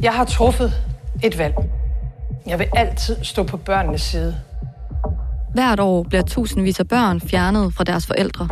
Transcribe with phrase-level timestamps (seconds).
[0.00, 0.72] Jeg har truffet
[1.22, 1.54] et valg.
[2.46, 4.36] Jeg vil altid stå på børnenes side.
[5.54, 8.48] Hvert år bliver tusindvis af børn fjernet fra deres forældre.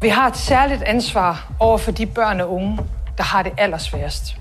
[0.00, 2.78] Vi har et særligt ansvar over for de børn og unge,
[3.16, 4.36] der har det allersværest.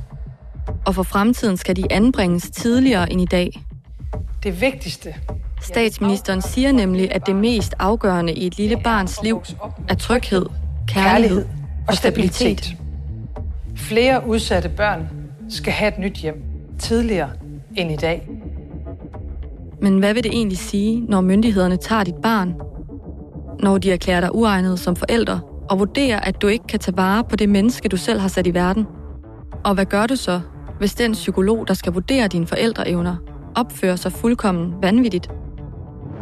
[0.85, 3.63] Og for fremtiden skal de anbringes tidligere end i dag.
[4.43, 5.15] Det vigtigste
[5.61, 9.43] Statsministeren siger nemlig, at det mest afgørende i et lille barns liv
[9.89, 10.45] er tryghed,
[10.87, 11.45] kærlighed
[11.87, 12.75] og stabilitet.
[13.75, 15.16] Flere udsatte børn
[15.49, 16.43] skal have et nyt hjem
[16.79, 17.29] tidligere
[17.75, 18.29] end i dag.
[19.81, 22.53] Men hvad vil det egentlig sige, når myndighederne tager dit barn?
[23.59, 27.23] Når de erklærer dig uegnet som forælder og vurderer, at du ikke kan tage vare
[27.23, 28.85] på det menneske, du selv har sat i verden?
[29.63, 30.41] Og hvad gør du så,
[30.79, 33.15] hvis den psykolog, der skal vurdere dine forældreevner,
[33.55, 35.29] opfører sig fuldkommen vanvittigt?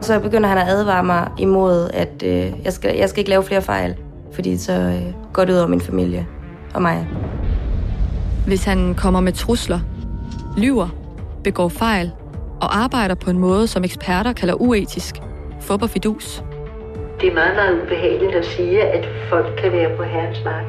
[0.01, 3.43] Så begynder han at advare mig imod, at øh, jeg, skal, jeg skal ikke lave
[3.43, 3.95] flere fejl,
[4.33, 6.27] fordi så øh, går det ud over min familie
[6.73, 7.07] og mig.
[8.47, 9.79] Hvis han kommer med trusler,
[10.57, 10.87] lyver,
[11.43, 12.11] begår fejl
[12.61, 15.15] og arbejder på en måde, som eksperter kalder uetisk,
[15.61, 16.43] fup og fidus.
[17.21, 20.65] Det er meget, meget ubehageligt at sige, at folk kan være på herrens mark.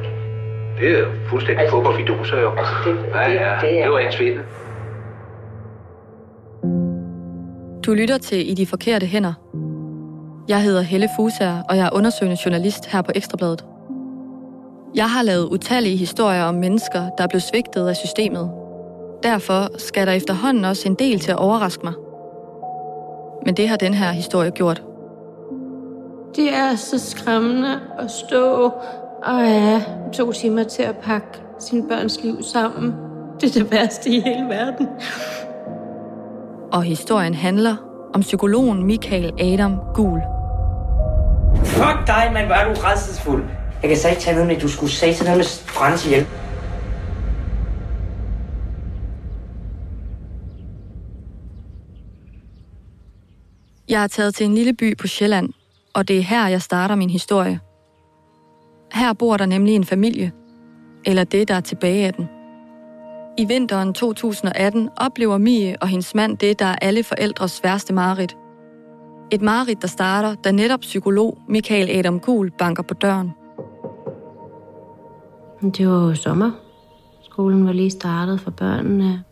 [0.79, 2.51] Det er fuldstændig altså, fup og fiduser jo.
[2.51, 4.43] Altså, det, ja, ja, det, det, det var en svindel.
[7.85, 9.33] Du lytter til I de forkerte hænder.
[10.47, 13.63] Jeg hedder Helle Fusager, og jeg er undersøgende journalist her på Ekstrabladet.
[14.95, 18.51] Jeg har lavet utallige historier om mennesker, der er blevet svigtet af systemet.
[19.23, 21.93] Derfor skal der efterhånden også en del til at overraske mig.
[23.45, 24.83] Men det har den her historie gjort.
[26.35, 28.71] Det er så skræmmende at stå
[29.23, 29.81] og have
[30.13, 31.27] to timer til at pakke
[31.59, 32.93] sin børns liv sammen.
[33.41, 34.87] Det er det værste i hele verden.
[36.71, 37.75] Og historien handler
[38.13, 40.21] om psykologen Michael Adam Gul.
[41.65, 43.43] Fuck dig, mand, hvor er du rædselsfuld.
[43.81, 46.27] Jeg kan så ikke tage noget med, du skulle sige til noget med Frans ihjel.
[53.89, 55.49] Jeg er taget til en lille by på Sjælland,
[55.93, 57.59] og det er her, jeg starter min historie.
[58.93, 60.31] Her bor der nemlig en familie,
[61.05, 62.29] eller det, der er tilbage af den.
[63.37, 68.37] I vinteren 2018 oplever Mie og hendes mand det, der er alle forældres værste mareridt.
[69.31, 73.31] Et mareridt, der starter, da netop psykolog Michael Adam Kuhl banker på døren.
[75.61, 76.51] Det var sommer.
[77.21, 79.23] Skolen var lige startet for børnene.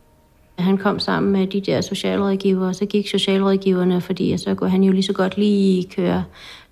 [0.60, 4.84] Han kom sammen med de der socialrådgivere, og så gik socialrådgiverne, fordi så kunne han
[4.84, 6.24] jo lige så godt lige køre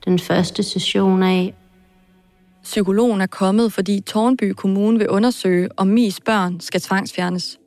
[0.05, 1.55] den første session af.
[2.63, 7.59] Psykologen er kommet, fordi Tornby Kommune vil undersøge, om Mies børn skal tvangsfjernes.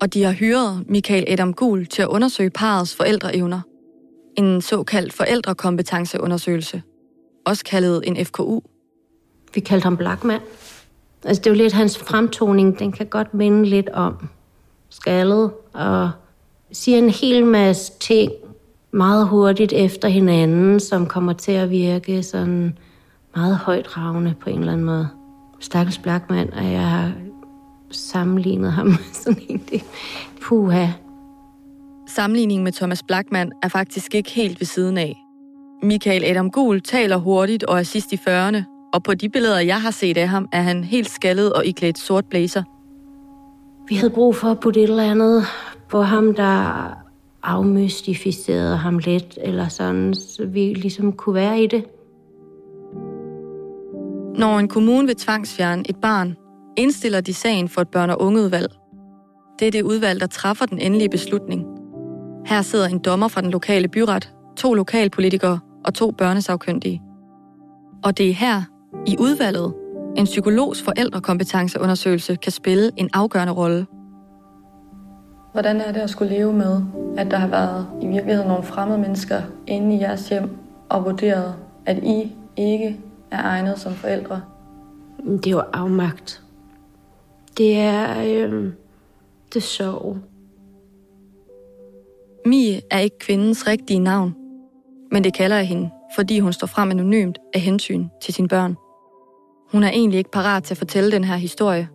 [0.00, 3.60] Og de har hyret Michael Adam Gul til at undersøge parets forældreevner.
[4.38, 6.82] En såkaldt forældrekompetenceundersøgelse.
[7.46, 8.60] Også kaldet en FKU.
[9.54, 10.40] Vi kaldte ham Blackman.
[11.24, 12.78] Altså, det er jo lidt hans fremtoning.
[12.78, 14.28] Den kan godt minde lidt om
[14.90, 16.10] skaldet og
[16.72, 18.32] siger en hel masse ting
[18.90, 22.78] meget hurtigt efter hinanden, som kommer til at virke sådan
[23.36, 25.08] meget højt ravne på en eller anden måde.
[25.60, 27.12] Stakkels Blackman, og jeg har
[27.90, 29.82] sammenlignet ham med sådan en det.
[30.42, 30.86] Puha.
[32.08, 35.16] Sammenligningen med Thomas Blackman er faktisk ikke helt ved siden af.
[35.82, 39.82] Michael Adam Gul taler hurtigt og er sidst i 40'erne, og på de billeder, jeg
[39.82, 42.62] har set af ham, er han helt skaldet og iklædt sort blazer.
[43.88, 45.44] Vi havde brug for at putte et eller andet
[45.88, 46.86] på ham, der
[47.42, 51.84] afmystificerede ham lidt, eller sådan, så vi ligesom kunne være i det.
[54.38, 56.36] Når en kommune vil tvangsfjerne et barn,
[56.76, 58.72] indstiller de sagen for et børn- og ungeudvalg.
[59.58, 61.64] Det er det udvalg, der træffer den endelige beslutning.
[62.46, 67.02] Her sidder en dommer fra den lokale byret, to lokalpolitikere og to børnesagkyndige.
[68.04, 68.62] Og det er her,
[69.06, 69.74] i udvalget,
[70.16, 73.86] en psykologs forældrekompetenceundersøgelse kan spille en afgørende rolle.
[75.52, 76.82] Hvordan er det at skulle leve med,
[77.18, 80.50] at der har været i virkeligheden nogle fremmede mennesker inde i jeres hjem
[80.88, 81.54] og vurderet,
[81.86, 83.00] at I ikke
[83.30, 84.40] er egnet som forældre?
[85.26, 86.42] Det er jo afmagt.
[87.58, 88.72] Det er, øh,
[89.48, 90.16] det er sorg.
[92.46, 94.34] Mie er ikke kvindens rigtige navn,
[95.12, 98.76] men det kalder jeg hende, fordi hun står frem anonymt af hensyn til sine børn.
[99.72, 101.88] Hun er egentlig ikke parat til at fortælle den her historie,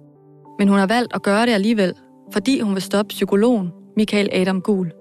[0.59, 1.93] men hun har valgt at gøre det alligevel,
[2.33, 4.91] fordi hun vil stoppe psykologen Michael Adam Gul.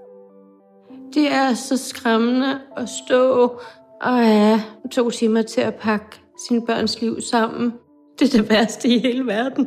[1.15, 3.61] Det er så skræmmende at stå
[4.01, 7.73] og have to timer til at pakke sine børns liv sammen.
[8.19, 9.67] Det er det værste i hele verden.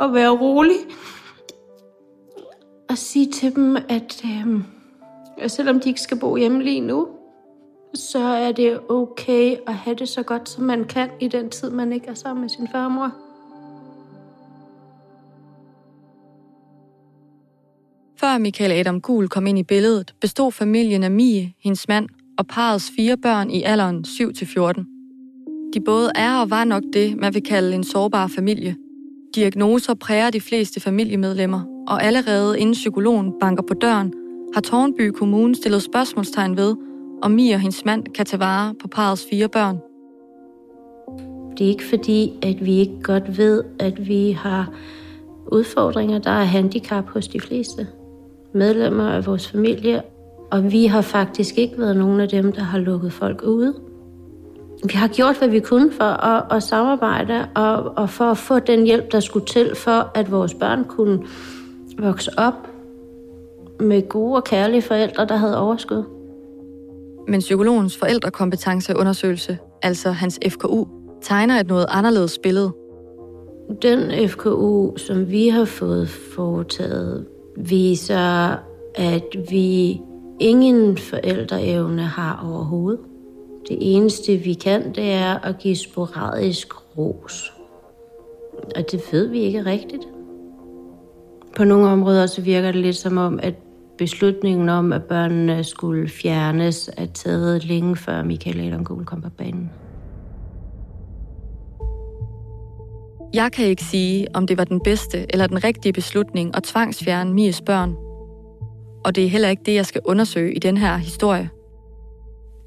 [0.00, 0.76] At være rolig.
[2.90, 7.08] Og sige til dem, at øh, selvom de ikke skal bo hjemme lige nu,
[7.94, 11.70] så er det okay at have det så godt, som man kan i den tid,
[11.70, 13.12] man ikke er sammen med sin farmor.
[18.20, 22.08] Før Michael Adam Gul kom ind i billedet, bestod familien af Mie, hendes mand
[22.38, 25.70] og parets fire børn i alderen 7-14.
[25.74, 28.76] De både er og var nok det, man vil kalde en sårbar familie.
[29.34, 34.12] Diagnoser præger de fleste familiemedlemmer, og allerede inden psykologen banker på døren,
[34.54, 36.76] har Tårnby Kommune stillet spørgsmålstegn ved,
[37.24, 39.78] og Mi og hendes mand kan tage vare på parrets fire børn.
[41.58, 44.72] Det er ikke fordi, at vi ikke godt ved, at vi har
[45.52, 46.18] udfordringer.
[46.18, 47.86] Der er handicap hos de fleste
[48.52, 50.02] medlemmer af vores familie,
[50.50, 53.74] og vi har faktisk ikke været nogen af dem, der har lukket folk ude.
[54.84, 58.58] Vi har gjort, hvad vi kunne for at, at samarbejde og, og for at få
[58.58, 61.22] den hjælp, der skulle til, for at vores børn kunne
[61.98, 62.70] vokse op
[63.80, 66.13] med gode og kærlige forældre, der havde overskud.
[67.28, 70.84] Men psykologens forældrekompetenceundersøgelse, altså hans FKU,
[71.22, 72.72] tegner et noget anderledes billede.
[73.82, 77.26] Den FKU, som vi har fået foretaget,
[77.56, 78.56] viser,
[78.94, 80.00] at vi
[80.40, 83.00] ingen forældreevne har overhovedet.
[83.68, 87.52] Det eneste, vi kan, det er at give sporadisk ros.
[88.76, 90.08] Og det ved vi ikke rigtigt.
[91.56, 93.54] På nogle områder så virker det lidt som om, at
[93.98, 99.70] beslutningen om, at børnene skulle fjernes, er taget længe før Michael Adamgul kom på banen.
[103.34, 107.34] Jeg kan ikke sige, om det var den bedste eller den rigtige beslutning at tvangsfjerne
[107.34, 107.94] Mies børn.
[109.04, 111.50] Og det er heller ikke det, jeg skal undersøge i den her historie.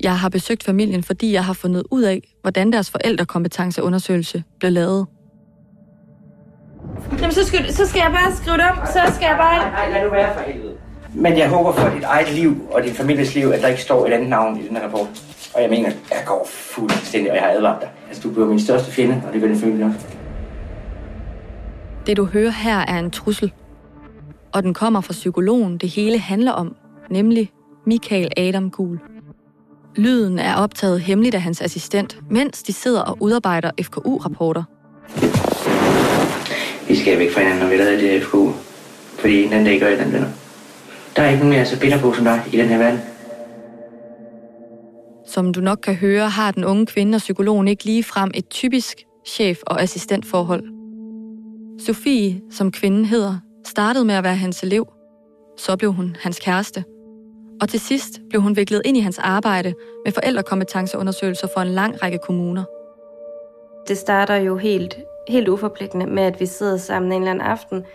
[0.03, 5.06] Jeg har besøgt familien, fordi jeg har fundet ud af, hvordan deres forældrekompetenceundersøgelse blev lavet.
[7.19, 8.88] Jamen, så skal, så skal jeg bare skrive det op.
[8.88, 9.71] Så skal jeg bare...
[9.71, 10.67] Nej, lad nu være for helvede.
[11.13, 14.06] Men jeg håber for dit eget liv og din families liv, at der ikke står
[14.06, 15.07] et andet navn i den her rapport.
[15.54, 17.89] Og jeg mener, jeg går fuldstændig, og jeg har advaret dig.
[18.07, 20.00] Altså, du bliver min største fjende, og det gør din familie også.
[22.07, 23.51] Det du hører her er en trussel.
[24.54, 26.75] Og den kommer fra psykologen, det hele handler om,
[27.09, 27.51] nemlig
[27.86, 29.00] Michael Adam Gul.
[29.95, 34.63] Lyden er optaget hemmeligt af hans assistent, mens de sidder og udarbejder FKU-rapporter.
[36.88, 38.51] Vi skal væk fra hinanden, når vi laver det FKU.
[39.19, 40.27] Fordi den dag gør jeg den venner.
[41.18, 43.00] Der er ikke nogen, jeg er så bitter på som dig i den her verden.
[45.25, 48.50] Som du nok kan høre, har den unge kvinde og psykologen ikke lige frem et
[48.50, 48.98] typisk
[49.28, 50.64] chef- og assistentforhold.
[51.86, 54.88] Sofie, som kvinden hedder, startede med at være hans elev.
[55.58, 56.84] Så blev hun hans kæreste.
[57.62, 59.74] Og til sidst blev hun viklet ind i hans arbejde
[60.06, 62.64] med forældrekompetenceundersøgelser for en lang række kommuner.
[63.88, 64.98] Det starter jo helt,
[65.28, 67.86] helt uforpligtende med, at vi sidder sammen en eller anden aften,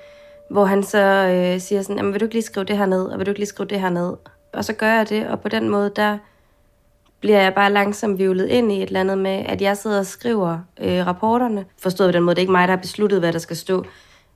[0.53, 3.05] hvor han så øh, siger sådan, Jamen, vil du ikke lige skrive det her ned,
[3.05, 4.13] og vil du ikke lige skrive det her ned?
[4.53, 6.19] Og så gør jeg det, og på den måde, der
[7.21, 10.07] bliver jeg bare langsomt vivlet ind i et eller andet med, at jeg sidder og
[10.07, 11.65] skriver øh, rapporterne.
[11.83, 13.85] Forstået på den måde, det er ikke mig, der har besluttet, hvad der skal stå.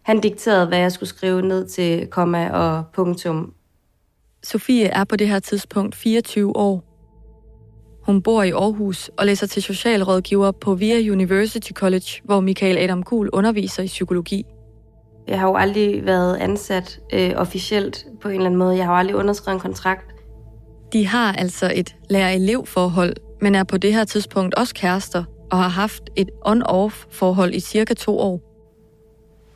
[0.02, 3.54] Han dikterede, hvad jeg skulle skrive ned til komma og punktum.
[4.42, 6.84] Sofie er på det her tidspunkt 24 år.
[8.06, 13.02] Hun bor i Aarhus og læser til socialrådgiver på VIA University College, hvor Michael Adam
[13.02, 14.44] Kuhl underviser i psykologi.
[15.28, 18.76] Jeg har jo aldrig været ansat øh, officielt på en eller anden måde.
[18.76, 20.14] Jeg har jo aldrig underskrevet en kontrakt.
[20.92, 25.68] De har altså et lærer-elev-forhold, men er på det her tidspunkt også kærester og har
[25.68, 28.40] haft et on-off-forhold i cirka to år.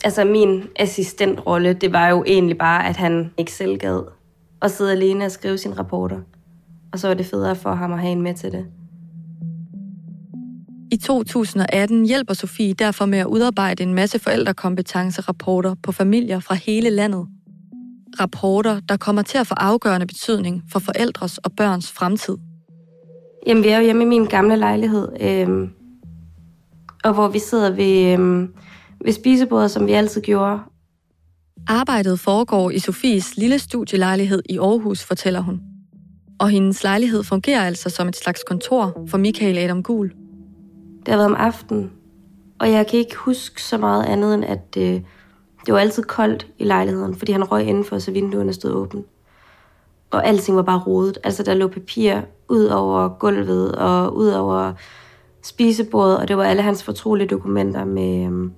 [0.05, 4.03] Altså min assistentrolle, det var jo egentlig bare, at han ikke selv gad
[4.62, 6.20] at sidde alene og skrive sine rapporter.
[6.93, 8.67] Og så var det federe for ham at have en med til det.
[10.93, 16.91] I 2018 hjælper Sofie derfor med at udarbejde en masse forældrekompetencerapporter på familier fra hele
[16.91, 17.27] landet.
[18.20, 22.37] Rapporter, der kommer til at få afgørende betydning for forældres og børns fremtid.
[23.47, 25.70] Jamen, vi er jo hjemme i min gamle lejlighed, øhm,
[27.05, 28.55] og hvor vi sidder ved, øhm,
[29.05, 30.59] ved spisebordet, som vi altid gjorde.
[31.69, 35.61] Arbejdet foregår i Sofies lille studielejlighed i Aarhus, fortæller hun.
[36.41, 40.13] Og hendes lejlighed fungerer altså som et slags kontor for Michael Adam Gul.
[41.06, 41.92] Det har været om aftenen,
[42.58, 45.00] og jeg kan ikke huske så meget andet end, at øh,
[45.66, 49.02] det var altid koldt i lejligheden, fordi han røg indenfor, så vinduerne stod åbne.
[50.10, 51.19] Og alting var bare rodet.
[51.24, 54.72] Altså, der lå papir ud over gulvet og ud over
[55.42, 58.50] spisebordet, og det var alle hans fortrolige dokumenter med, øh,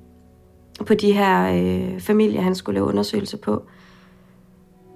[0.86, 3.62] på de her øh, familier, han skulle lave undersøgelser på.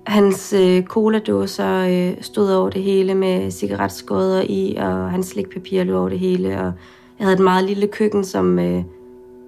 [0.07, 5.99] Hans øh, coladåser øh, stod over det hele med cigaretskåder i, og hans slikpapir lå
[5.99, 6.73] over det hele, og
[7.19, 8.85] jeg havde et meget lille køkken, som, øh,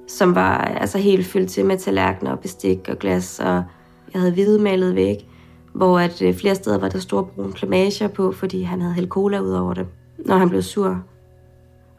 [0.07, 3.65] som var altså helt fyldt til med tallerkener og bestik og glas, og
[4.13, 5.29] jeg havde hvidmalet væg,
[5.73, 9.11] hvor at øh, flere steder var der store brune plamager på, fordi han havde hældt
[9.11, 9.87] cola ud over det,
[10.19, 11.03] når han blev sur.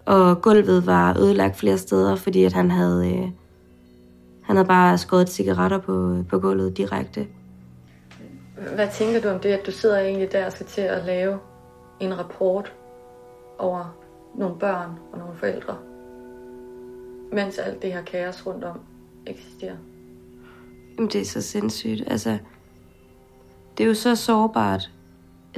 [0.05, 3.29] Og gulvet var ødelagt flere steder, fordi at han havde, øh,
[4.41, 7.27] han havde bare skåret cigaretter på, på gulvet direkte.
[8.75, 11.38] Hvad tænker du om det, at du sidder egentlig der og skal til at lave
[11.99, 12.73] en rapport
[13.57, 13.95] over
[14.36, 15.75] nogle børn og nogle forældre,
[17.31, 18.79] mens alt det her kaos rundt om
[19.27, 19.75] eksisterer?
[20.98, 22.03] Jamen, det er så sindssygt.
[22.07, 22.38] Altså,
[23.77, 24.89] det er jo så sårbart,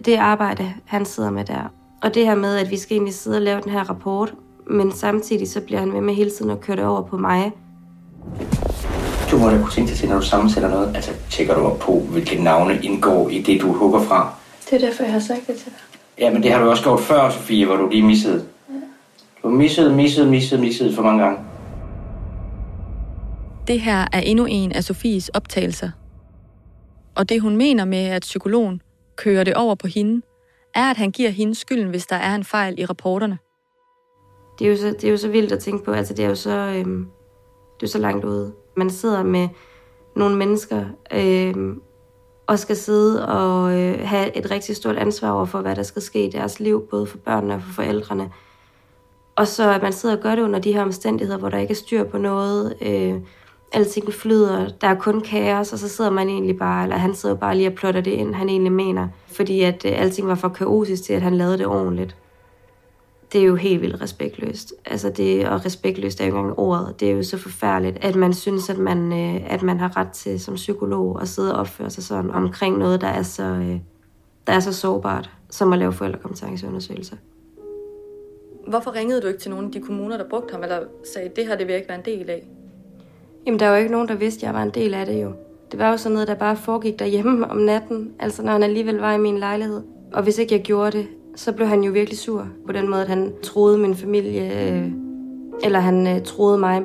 [0.05, 1.73] det arbejde, han sidder med der.
[2.01, 4.33] Og det her med, at vi skal egentlig sidde og lave den her rapport,
[4.67, 7.51] men samtidig så bliver han ved med hele tiden at køre det over på mig.
[9.31, 10.95] Du må da kunne tænke dig til, når du sammensætter noget.
[10.95, 14.33] Altså, tjekker du op på, hvilke navne indgår i det, du hugger fra.
[14.69, 15.79] Det er derfor, jeg har sagt det til dig.
[16.19, 18.45] Ja, men det har du også gjort før, Sofie, hvor du lige missede.
[19.43, 21.39] Du har misset, misset, misset, misset for mange gange.
[23.67, 25.91] Det her er endnu en af Sofies optagelser.
[27.15, 28.81] Og det hun mener med, at psykologen
[29.15, 30.21] kører det over på hende,
[30.75, 33.37] er, at han giver hende skylden, hvis der er en fejl i rapporterne.
[34.59, 35.91] Det er jo så, det er jo så vildt at tænke på.
[35.91, 37.07] Altså, det er jo så, øhm,
[37.79, 38.53] det er så langt ude.
[38.77, 39.47] Man sidder med
[40.15, 41.81] nogle mennesker øhm,
[42.47, 46.01] og skal sidde og øh, have et rigtig stort ansvar over for, hvad der skal
[46.01, 48.29] ske i deres liv, både for børnene og for forældrene.
[49.35, 51.71] Og så at man sidder og gør det under de her omstændigheder, hvor der ikke
[51.71, 52.73] er styr på noget.
[52.81, 53.15] Øh,
[53.71, 57.35] alting flyder, der er kun kaos, og så sidder man egentlig bare, eller han sidder
[57.35, 59.07] bare lige og plotter det ind, han egentlig mener.
[59.27, 62.15] Fordi at øh, alting var for kaotisk til, at han lavede det ordentligt.
[63.33, 64.73] Det er jo helt vildt respektløst.
[64.85, 66.99] Altså det, og respektløst er jo ikke engang ordet.
[66.99, 70.09] Det er jo så forfærdeligt, at man synes, at man, øh, at man har ret
[70.09, 73.79] til som psykolog at sidde og opføre sig sådan omkring noget, der er så, øh,
[74.47, 77.15] der er så sårbart, som at lave forældrekompetenceundersøgelser.
[78.71, 80.79] Hvorfor ringede du ikke til nogle af de kommuner, der brugte ham, eller
[81.13, 82.43] sagde, det her det vil jeg ikke være en del af?
[83.45, 85.23] Jamen, der var jo ikke nogen, der vidste, at jeg var en del af det
[85.23, 85.31] jo.
[85.71, 88.97] Det var jo sådan noget, der bare foregik derhjemme om natten, altså når han alligevel
[88.97, 89.81] var i min lejlighed.
[90.13, 93.01] Og hvis ikke jeg gjorde det, så blev han jo virkelig sur på den måde,
[93.01, 94.91] at han troede min familie, øh,
[95.63, 96.81] eller han øh, troede mig.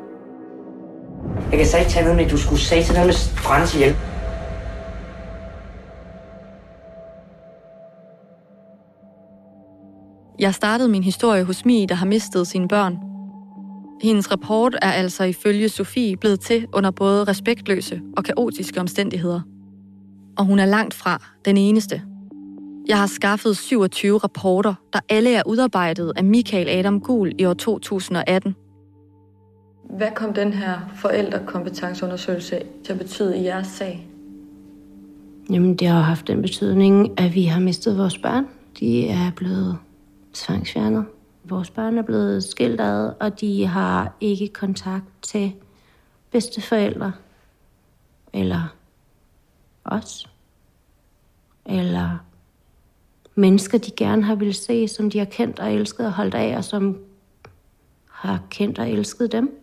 [1.51, 3.97] Jeg kan sige tage noget med, at du skulle sige til noget med Frans ihjel.
[10.39, 12.99] Jeg startede min historie hos Mi, der har mistet sine børn.
[14.03, 19.41] Hendes rapport er altså ifølge Sofie blevet til under både respektløse og kaotiske omstændigheder.
[20.39, 22.03] Og hun er langt fra den eneste.
[22.89, 27.55] Jeg har skaffet 27 rapporter, der alle er udarbejdet af Michael Adam Gul i år
[27.55, 28.55] 2018.
[29.91, 34.09] Hvad kom den her forældrekompetenceundersøgelse til at betyde i jeres sag?
[35.51, 38.47] Jamen, det har haft den betydning, at vi har mistet vores børn.
[38.81, 39.79] De er blevet
[40.37, 41.05] tvangsfjernet.
[41.45, 45.53] Vores børn er blevet skilt ad, og de har ikke kontakt til
[46.31, 47.13] bedsteforældre.
[48.33, 48.75] Eller
[49.85, 50.29] os.
[51.67, 52.19] Eller
[53.35, 56.57] mennesker, de gerne har ville se, som de har kendt og elsket og holdt af,
[56.57, 56.99] og som
[58.11, 59.61] har kendt og elsket dem.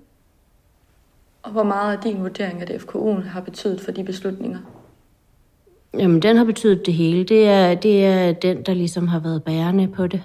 [1.43, 4.59] Og hvor meget af din vurdering af det FKU'en har betydet for de beslutninger?
[5.99, 7.23] Jamen, den har betydet det hele.
[7.23, 10.23] Det er, det er den, der ligesom har været bærende på det.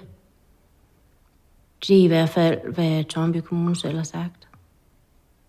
[1.87, 4.47] Det er i hvert fald, hvad Tornby Kommune selv har sagt.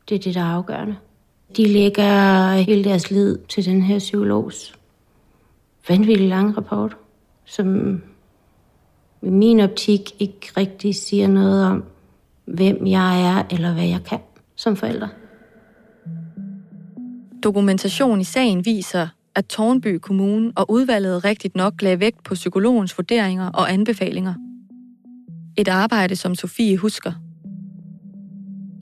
[0.08, 0.96] Det er det, der er afgørende.
[1.56, 4.75] De lægger hele deres lid til den her psykologs
[5.88, 6.96] vanvittig lang rapport,
[7.44, 8.00] som
[9.22, 11.84] i min optik ikke rigtig siger noget om,
[12.44, 14.18] hvem jeg er eller hvad jeg kan
[14.56, 15.08] som forælder.
[17.42, 22.99] Dokumentation i sagen viser, at Tornby Kommune og udvalget rigtigt nok lagde vægt på psykologens
[22.99, 24.34] vurderinger og anbefalinger.
[25.57, 27.12] Et arbejde, som Sofie husker.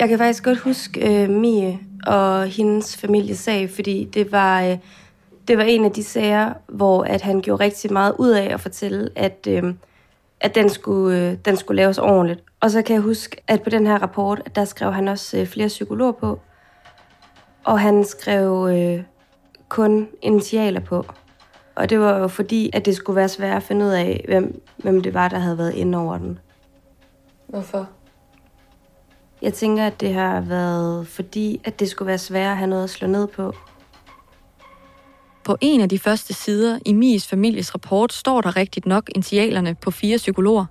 [0.01, 4.79] Jeg kan faktisk godt huske øh, Mie og hendes familiesag, fordi det var, øh,
[5.49, 8.61] det var en af de sager, hvor at han gjorde rigtig meget ud af at
[8.61, 9.75] fortælle, at, øh,
[10.41, 12.45] at den, skulle, øh, den skulle laves ordentligt.
[12.61, 15.47] Og så kan jeg huske, at på den her rapport, der skrev han også øh,
[15.47, 16.41] flere psykologer på,
[17.65, 19.03] og han skrev øh,
[19.69, 21.07] kun initialer på.
[21.75, 24.63] Og det var jo fordi, at det skulle være svært at finde ud af, hvem,
[24.77, 26.39] hvem det var, der havde været inde over den.
[27.49, 27.89] Hvorfor?
[29.43, 32.85] Jeg tænker, at det har været fordi, at det skulle være svært at have noget
[32.85, 33.55] at slå ned på.
[35.45, 39.75] På en af de første sider i Mies families rapport står der rigtigt nok initialerne
[39.75, 40.65] på fire psykologer.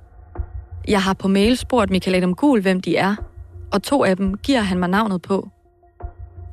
[0.88, 3.16] Jeg har på mail spurgt Michael Adam Gul, hvem de er,
[3.72, 5.50] og to af dem giver han mig navnet på.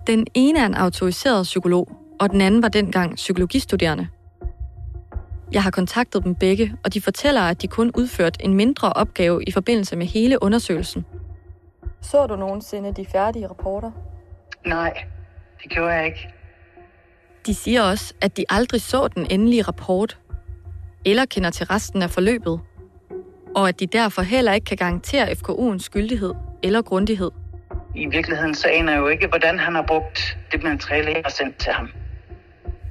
[0.07, 1.89] Den ene er en autoriseret psykolog,
[2.21, 4.09] og den anden var dengang psykologistuderende.
[5.53, 9.45] Jeg har kontaktet dem begge, og de fortæller, at de kun udførte en mindre opgave
[9.45, 11.05] i forbindelse med hele undersøgelsen.
[12.01, 13.91] Så du nogensinde de færdige rapporter?
[14.67, 15.05] Nej,
[15.63, 16.29] det gjorde jeg ikke.
[17.47, 20.19] De siger også, at de aldrig så den endelige rapport,
[21.05, 22.61] eller kender til resten af forløbet,
[23.57, 27.31] og at de derfor heller ikke kan garantere FKU'ens skyldighed eller grundighed.
[27.95, 31.31] I virkeligheden så aner jeg jo ikke, hvordan han har brugt det materiale, jeg har
[31.31, 31.89] sendt til ham.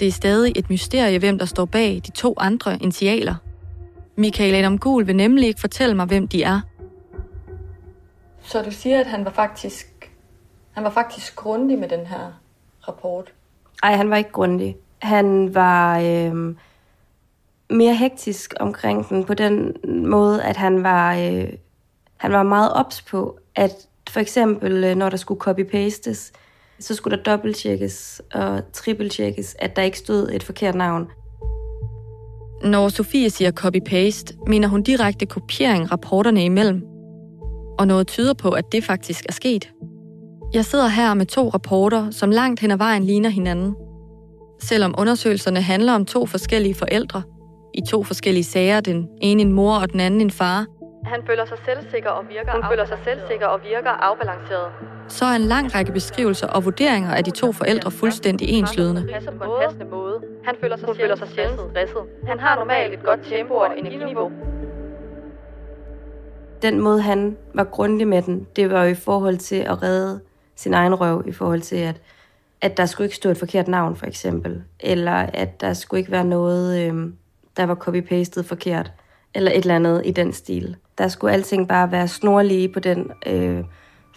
[0.04, 3.36] Det er stadig et mysterie, hvem der står bag de to andre initialer.
[4.16, 6.62] Michael Adam Gul vil nemlig ikke fortælle mig, hvem de er.
[8.42, 10.12] Så du siger, at han var faktisk,
[10.72, 12.42] han var faktisk grundig med den her
[12.88, 13.34] rapport?
[13.84, 14.78] Nej, han var ikke grundig.
[15.02, 16.56] Han var øh,
[17.70, 21.50] mere hektisk omkring den på den måde, at han var, øh,
[22.18, 23.72] han var meget ops på, at
[24.10, 26.32] for eksempel, øh, når der skulle copy-pastes,
[26.80, 31.08] så skulle der dobbelttjekkes og trippeltjekkes, at der ikke stod et forkert navn.
[32.64, 36.84] Når Sofie siger copy-paste, mener hun direkte kopiering rapporterne imellem.
[37.80, 39.70] Og noget tyder på, at det faktisk er sket.
[40.54, 43.76] Jeg sidder her med to rapporter, som langt hen ad vejen ligner hinanden.
[44.62, 47.22] Selvom undersøgelserne handler om to forskellige forældre,
[47.74, 50.66] i to forskellige sager, den ene en mor og den anden en far,
[51.06, 54.72] han føler sig selvsikker og virker Hun føler sig selvsikker og virker afbalanceret.
[55.08, 59.14] Så er en lang række beskrivelser og vurderinger af de to forældre fuldstændig enslydende.
[59.14, 60.22] Han på en passende måde.
[60.46, 62.04] Han føler sig, Hun føler sig sjældent stresset.
[62.28, 64.32] Han har normalt et godt tempo og energiniveau.
[66.62, 70.22] Den måde, han var grundig med den, det var jo i forhold til at redde
[70.56, 72.02] sin egen røv, i forhold til, at,
[72.62, 74.64] at der skulle ikke stå et forkert navn, for eksempel.
[74.80, 77.10] Eller at der skulle ikke være noget, øh,
[77.58, 78.92] der var copy-pastet forkert.
[79.36, 80.76] Eller et eller andet i den stil.
[80.98, 83.64] Der skulle alting bare være snorlige på den, øh,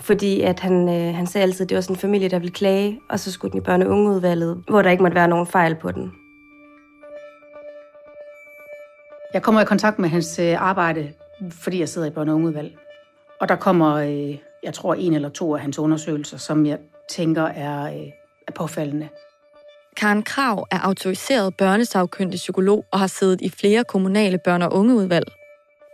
[0.01, 2.53] fordi at han, øh, han sagde altid, at det var sådan en familie, der ville
[2.55, 5.47] klage, og så skulle den i børne- og ungeudvalget, hvor der ikke måtte være nogen
[5.47, 6.13] fejl på den.
[9.35, 11.13] Jeg kommer i kontakt med hans øh, arbejde,
[11.51, 12.79] fordi jeg sidder i børne- og ungeudvalg.
[13.41, 17.43] Og der kommer, øh, jeg tror, en eller to af hans undersøgelser, som jeg tænker
[17.43, 18.07] er, øh,
[18.49, 19.09] er påfaldende.
[19.97, 25.27] Karen Krav er autoriseret børnesagkyndig psykolog og har siddet i flere kommunale børne- og ungeudvalg.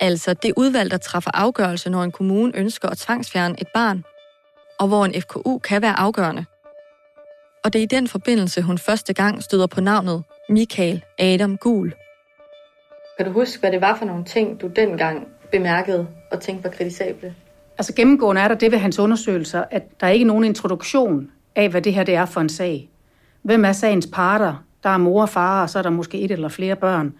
[0.00, 4.04] Altså det udvalg, der træffer afgørelse, når en kommune ønsker at tvangsfjerne et barn,
[4.80, 6.44] og hvor en FKU kan være afgørende.
[7.64, 11.94] Og det er i den forbindelse, hun første gang støder på navnet Michael Adam Gul.
[13.16, 16.70] Kan du huske, hvad det var for nogle ting, du dengang bemærkede og tænkte var
[16.70, 17.34] kritisable?
[17.78, 21.68] Altså gennemgående er der det ved hans undersøgelser, at der er ikke nogen introduktion af,
[21.68, 22.91] hvad det her det er for en sag.
[23.42, 24.64] Hvem er sagens parter?
[24.82, 27.14] Der er mor og far, og så er der måske et eller flere børn.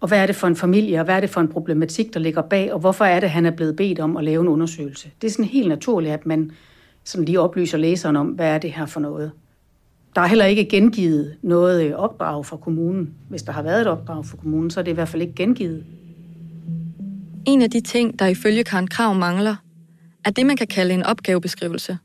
[0.00, 2.20] Og hvad er det for en familie, og hvad er det for en problematik, der
[2.20, 5.10] ligger bag, og hvorfor er det, han er blevet bedt om at lave en undersøgelse?
[5.20, 6.50] Det er sådan helt naturligt, at man
[7.04, 9.30] sådan lige oplyser læseren om, hvad er det her for noget.
[10.14, 13.14] Der er heller ikke gengivet noget opdrag fra kommunen.
[13.28, 15.34] Hvis der har været et opdrag fra kommunen, så er det i hvert fald ikke
[15.34, 15.84] gengivet.
[17.46, 19.56] En af de ting, der ifølge Karen Krav mangler,
[20.24, 21.98] er det, man kan kalde en opgavebeskrivelse.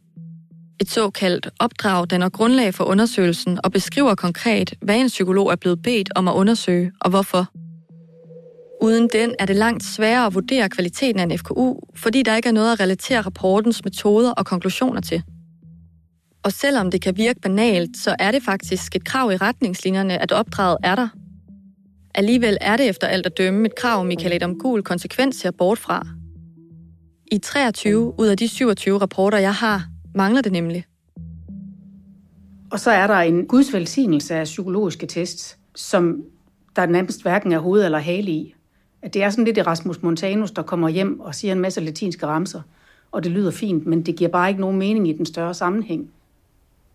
[0.84, 5.82] Et såkaldt opdrag danner grundlag for undersøgelsen og beskriver konkret, hvad en psykolog er blevet
[5.82, 7.48] bedt om at undersøge og hvorfor.
[8.82, 12.50] Uden den er det langt sværere at vurdere kvaliteten af en FKU, fordi der ikke
[12.50, 15.24] er noget at relatere rapportens metoder og konklusioner til.
[16.44, 20.32] Og selvom det kan virke banalt, så er det faktisk et krav i retningslinjerne, at
[20.32, 21.08] opdraget er der.
[22.16, 25.80] Alligevel er det efter alt at dømme et krav, Michael Adam Gul konsekvent ser bort
[25.80, 26.08] fra.
[27.32, 30.86] I 23 ud af de 27 rapporter, jeg har, mangler det nemlig.
[32.72, 36.24] Og så er der en guds velsignelse af psykologiske tests, som
[36.76, 38.56] der nærmest hverken er hoved eller hale i.
[39.02, 42.26] At det er sådan lidt Erasmus Montanus, der kommer hjem og siger en masse latinske
[42.28, 42.62] ramser,
[43.12, 46.10] og det lyder fint, men det giver bare ikke nogen mening i den større sammenhæng.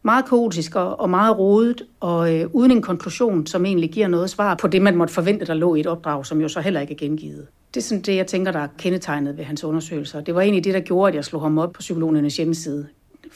[0.02, 4.30] Meget kaotisk og, og meget rodet, og øh, uden en konklusion, som egentlig giver noget
[4.30, 6.80] svar på det, man måtte forvente, der lå i et opdrag, som jo så heller
[6.80, 7.46] ikke er gengivet.
[7.74, 10.20] Det er sådan det, jeg tænker, der er kendetegnet ved hans undersøgelser.
[10.20, 12.86] Det var egentlig det, der gjorde, at jeg slog ham op på psykologernes hjemmeside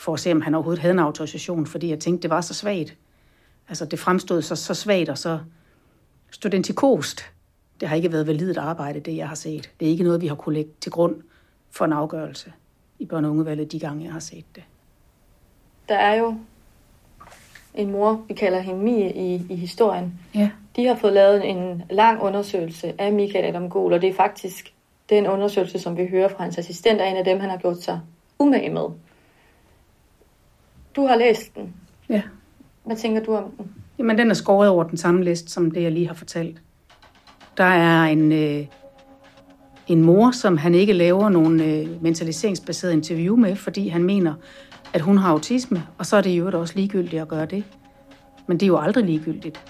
[0.03, 2.55] for at se, om han overhovedet havde en autorisation, fordi jeg tænkte, det var så
[2.55, 2.97] svagt.
[3.69, 5.39] Altså, det fremstod så, så svagt og så
[6.31, 7.31] studentikost.
[7.81, 9.71] Det har ikke været validt arbejde, det jeg har set.
[9.81, 11.17] Det er ikke noget, vi har kunne lægge til grund
[11.71, 12.53] for en afgørelse
[12.99, 14.63] i børne- og ungevalget de gange, jeg har set det.
[15.89, 16.37] Der er jo
[17.75, 20.21] en mor, vi kalder hende Mie i, i historien.
[20.35, 20.51] Ja.
[20.77, 24.75] De har fået lavet en lang undersøgelse af Michael Adam Gohl, og det er faktisk
[25.11, 27.83] den undersøgelse, som vi hører fra hans assistent, er en af dem, han har gjort
[27.83, 28.01] sig
[28.39, 28.87] umage med.
[30.97, 31.75] Du har læst den.
[32.09, 32.23] Ja.
[32.85, 33.73] Hvad tænker du om den?
[33.99, 36.63] Jamen, den er skåret over den samme liste, som det, jeg lige har fortalt.
[37.57, 38.67] Der er en, øh,
[39.87, 44.35] en mor, som han ikke laver nogen øh, mentaliseringsbaseret interview med, fordi han mener,
[44.93, 47.65] at hun har autisme, og så er det jo også ligegyldigt at gøre det.
[48.47, 49.61] Men det er jo aldrig ligegyldigt.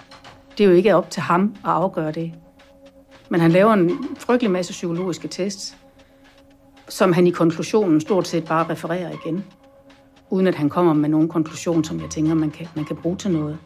[0.57, 2.33] Det er jo ikke op til ham at afgøre det.
[3.29, 5.77] Men han laver en frygtelig masse psykologiske tests,
[6.89, 9.43] som han i konklusionen stort set bare refererer igen
[10.33, 13.17] uden at han kommer med nogen konklusion, som jeg tænker, man kan, man kan bruge
[13.17, 13.57] til noget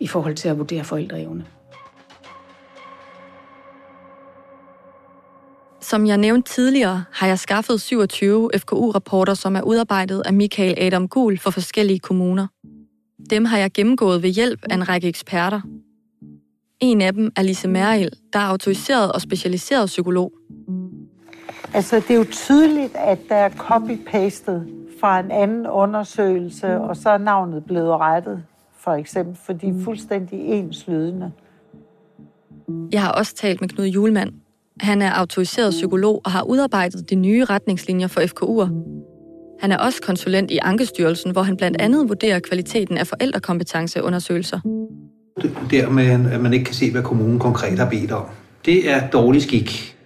[0.00, 1.46] i forhold til at vurdere forældreevne.
[5.80, 11.08] Som jeg nævnte tidligere, har jeg skaffet 27 FKU-rapporter, som er udarbejdet af Michael Adam
[11.08, 12.46] Gul for forskellige kommuner.
[13.30, 15.60] Dem har jeg gennemgået ved hjælp af en række eksperter.
[16.80, 20.32] En af dem er Lise Meril, der er autoriseret og specialiseret psykolog.
[21.74, 27.10] Altså, det er jo tydeligt, at der er copy-pastet fra en anden undersøgelse, og så
[27.10, 28.42] er navnet blevet rettet,
[28.78, 31.32] for eksempel, for de er fuldstændig enslydende.
[32.92, 34.32] Jeg har også talt med Knud Julemand.
[34.80, 38.68] Han er autoriseret psykolog og har udarbejdet de nye retningslinjer for FKU'er.
[39.60, 44.60] Han er også konsulent i Ankestyrelsen, hvor han blandt andet vurderer kvaliteten af forældrekompetenceundersøgelser.
[45.70, 48.24] Der med, at man ikke kan se, hvad kommunen konkret har bedt om.
[48.64, 49.96] Det er dårlig skik.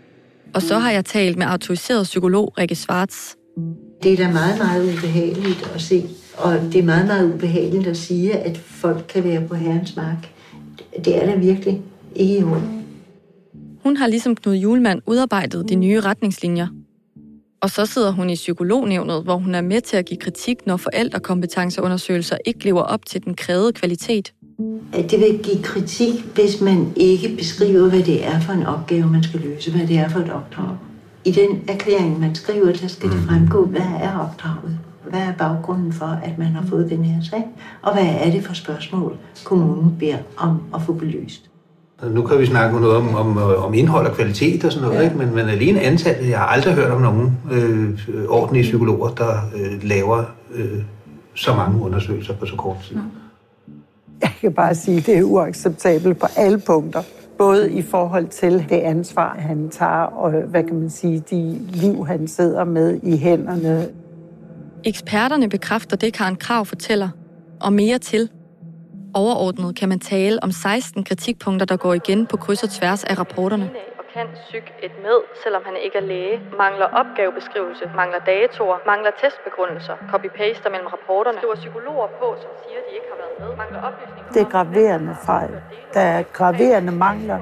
[0.54, 3.34] Og så har jeg talt med autoriseret psykolog Rikke Schwartz.
[4.02, 6.04] Det er da meget, meget ubehageligt at se.
[6.38, 10.30] Og det er meget, meget ubehageligt at sige, at folk kan være på herrens mark.
[11.04, 11.82] Det er da virkelig
[12.14, 12.84] ikke i orden.
[13.82, 16.66] Hun har ligesom Knud Julemand udarbejdet de nye retningslinjer.
[17.60, 20.76] Og så sidder hun i psykolognævnet, hvor hun er med til at give kritik, når
[20.76, 24.32] forældrekompetenceundersøgelser ikke lever op til den krævede kvalitet.
[24.92, 29.10] At det vil give kritik, hvis man ikke beskriver, hvad det er for en opgave,
[29.10, 30.76] man skal løse, hvad det er for et opdrag.
[31.26, 34.78] I den erklæring, man skriver, der skal det fremgå, hvad er opdraget?
[35.10, 37.44] Hvad er baggrunden for, at man har fået den her sag?
[37.82, 41.50] Og hvad er det for spørgsmål, kommunen beder om at få belyst?
[42.10, 45.04] Nu kan vi snakke noget om, om, om indhold og kvalitet og sådan noget, ja.
[45.04, 45.16] ikke?
[45.16, 49.82] Men, men alene antallet, jeg har aldrig hørt om nogen øh, ordentlige psykologer, der øh,
[49.82, 50.82] laver øh,
[51.34, 52.96] så mange undersøgelser på så kort tid.
[54.22, 57.02] Jeg kan bare sige, at det er uacceptabelt på alle punkter.
[57.38, 62.06] Både i forhold til det ansvar, han tager, og hvad kan man sige, de liv,
[62.06, 63.88] han sidder med i hænderne.
[64.84, 67.08] Eksperterne bekræfter det, Karen Krav fortæller,
[67.60, 68.30] og mere til.
[69.14, 73.18] Overordnet kan man tale om 16 kritikpunkter, der går igen på kryds og tværs af
[73.18, 73.70] rapporterne.
[74.16, 76.36] Kan psyk et med, selvom han ikke er læge.
[76.62, 81.38] Mangler opgavebeskrivelse, mangler datoer, mangler testbegrundelser, copy-paster mellem rapporterne.
[81.38, 83.48] Skriver psykologer på, som siger, de ikke har været med.
[83.62, 84.32] Mangler oplysninger.
[84.34, 85.52] Det er graverende fejl.
[85.94, 87.38] Der er graverende mangler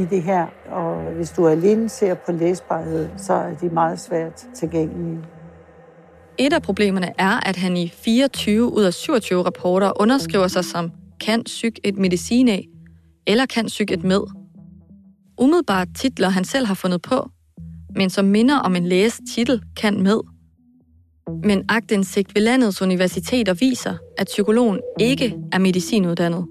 [0.00, 4.36] i det her, og hvis du alene ser på læsbarhed, så er de meget svært
[4.60, 5.18] tilgængelige.
[6.38, 10.92] Et af problemerne er, at han i 24 ud af 27 rapporter underskriver sig som
[11.26, 12.68] kan psyk et medicin af,
[13.26, 14.39] eller kan psyk et med.
[15.40, 17.28] Umiddelbart titler, han selv har fundet på,
[17.96, 20.20] men som minder om en læges titel, kan med.
[21.44, 26.46] Men agtindsigt ved landets universiteter viser, at psykologen ikke er medicinuddannet.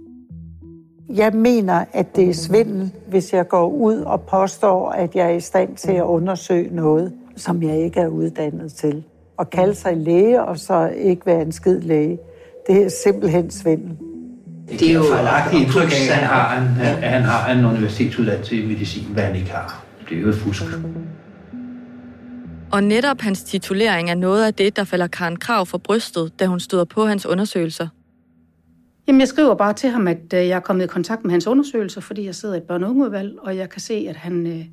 [1.10, 5.36] Jeg mener, at det er svindel, hvis jeg går ud og påstår, at jeg er
[5.36, 9.04] i stand til at undersøge noget, som jeg ikke er uddannet til.
[9.38, 12.18] Og kalde sig læge, og så ikke være en skid læge.
[12.68, 13.98] Det er simpelthen svindel.
[14.72, 18.56] Det er jo fejlagtigt indtryk af, at han har en, at han har en universitetsuddannelse
[18.56, 19.84] i medicin, hvad han ikke har.
[20.10, 20.64] Det er jo et fusk.
[22.72, 26.46] Og netop hans titulering er noget af det, der falder Karen Krav for brystet, da
[26.46, 27.88] hun støder på hans undersøgelser.
[29.08, 31.48] Jamen, jeg skriver bare til ham, at øh, jeg er kommet i kontakt med hans
[31.48, 34.48] undersøgelser, fordi jeg sidder i et børne- og ungeudvalg, og jeg kan se, at han
[34.48, 34.66] øh,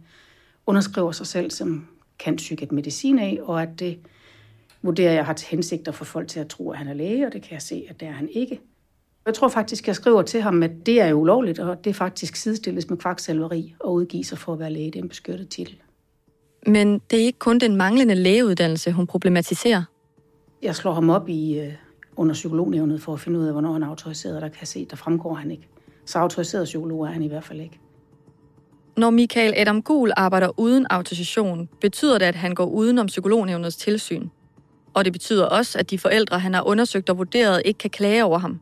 [0.66, 1.86] underskriver sig selv som
[2.18, 3.98] kan psyket medicin af, og at det
[4.82, 7.26] vurderer jeg har til hensigt at få folk til at tro, at han er læge,
[7.26, 8.60] og det kan jeg se, at det er han ikke.
[9.26, 12.90] Jeg tror faktisk, jeg skriver til ham, at det er ulovligt, og det faktisk sidestilles
[12.90, 14.86] med kvaksalveri og udgive sig for at være læge.
[14.86, 15.76] Det er en beskyttet titel.
[16.66, 19.82] Men det er ikke kun den manglende lægeuddannelse, hun problematiserer.
[20.62, 21.72] Jeg slår ham op i øh,
[22.16, 24.68] under psykolognævnet for at finde ud af, hvornår han er autoriseret, og der kan jeg
[24.68, 25.68] se, der fremgår han ikke.
[26.04, 27.80] Så autoriseret psykolog er han i hvert fald ikke.
[28.96, 33.76] Når Michael Adam Gul arbejder uden autorisation, betyder det, at han går uden om psykolognævnets
[33.76, 34.28] tilsyn.
[34.94, 38.24] Og det betyder også, at de forældre, han har undersøgt og vurderet, ikke kan klage
[38.24, 38.60] over ham.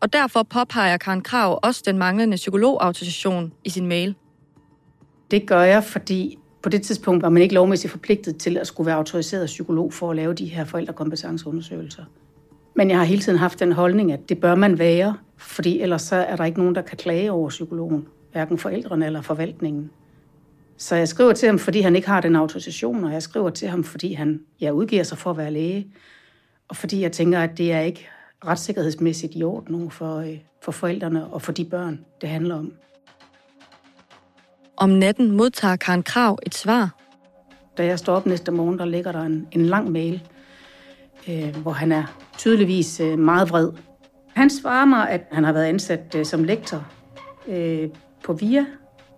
[0.00, 4.14] Og derfor påpeger Karen Krav også den manglende psykologautorisation i sin mail.
[5.30, 8.86] Det gør jeg, fordi på det tidspunkt var man ikke lovmæssigt forpligtet til at skulle
[8.86, 12.04] være autoriseret psykolog for at lave de her forældrekompetenceundersøgelser.
[12.74, 16.02] Men jeg har hele tiden haft den holdning, at det bør man være, fordi ellers
[16.02, 19.90] så er der ikke nogen, der kan klage over psykologen, hverken forældrene eller forvaltningen.
[20.76, 23.68] Så jeg skriver til ham, fordi han ikke har den autorisation, og jeg skriver til
[23.68, 25.86] ham, fordi han ja, udgiver sig for at være læge,
[26.68, 28.08] og fordi jeg tænker, at det er ikke
[28.46, 32.72] retssikkerhedsmæssigt i orden for, øh, for forældrene og for de børn, det handler om.
[34.76, 36.96] Om natten modtager Karen Krav et svar.
[37.78, 40.22] Da jeg står op næste morgen, der ligger der en, en lang mail,
[41.28, 42.04] øh, hvor han er
[42.38, 43.72] tydeligvis øh, meget vred.
[44.34, 46.86] Han svarer mig, at han har været ansat øh, som lektor
[47.48, 47.88] øh,
[48.24, 48.64] på VIA,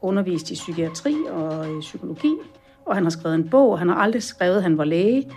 [0.00, 2.34] undervist i psykiatri og øh, psykologi,
[2.86, 5.30] og han har skrevet en bog, og han har aldrig skrevet, at han var læge,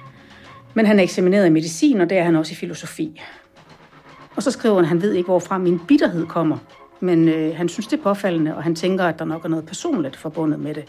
[0.74, 3.22] men han er eksamineret i medicin, og det er han også i filosofi.
[4.36, 6.58] Og så skriver han, han ved ikke, hvorfra min bitterhed kommer,
[7.00, 9.66] men øh, han synes, det er påfaldende, og han tænker, at der nok er noget
[9.66, 10.86] personligt forbundet med det.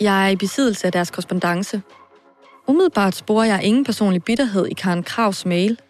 [0.00, 1.82] Jeg er i besiddelse af deres korrespondence.
[2.66, 5.80] Umiddelbart sporer jeg ingen personlig bitterhed i Karen Kravs mail.